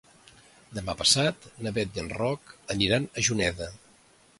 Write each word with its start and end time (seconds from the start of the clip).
Demà 0.77 0.95
passat 1.01 1.47
na 1.67 1.75
Bet 1.77 2.01
i 2.01 2.03
en 2.07 2.11
Roc 2.17 2.57
aniran 2.77 3.11
a 3.23 3.31
Juneda. 3.31 3.75